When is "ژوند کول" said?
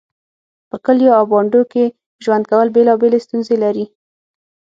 2.23-2.67